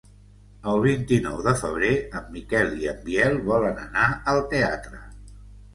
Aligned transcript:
El 0.71 0.79
vint-i-nou 0.85 1.43
de 1.49 1.53
febrer 1.59 1.91
en 2.21 2.33
Miquel 2.39 2.75
i 2.85 2.91
en 2.95 3.05
Biel 3.07 3.39
volen 3.53 3.81
anar 3.87 4.13
al 4.37 4.45
teatre. 4.57 5.07